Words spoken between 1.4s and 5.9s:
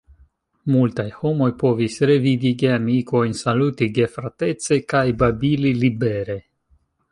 povis revidi geamikojn, saluti gefratece, kaj babili